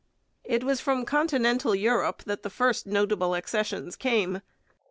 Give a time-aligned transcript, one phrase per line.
[0.43, 4.41] It was from Continental Europe that the first notable accessions came.